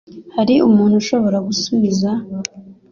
Hari 0.35 0.55
umuntu 0.67 0.95
ushobora 1.01 1.37
gusubiza?. 1.47 2.09